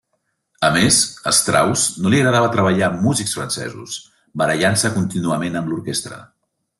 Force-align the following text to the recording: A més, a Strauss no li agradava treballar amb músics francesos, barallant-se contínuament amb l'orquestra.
A 0.67 0.69
més, 0.75 0.95
a 1.31 1.33
Strauss 1.39 1.83
no 2.05 2.13
li 2.13 2.21
agradava 2.21 2.49
treballar 2.57 2.87
amb 2.89 3.05
músics 3.09 3.37
francesos, 3.39 3.99
barallant-se 4.43 4.93
contínuament 4.99 5.61
amb 5.61 5.75
l'orquestra. 5.75 6.19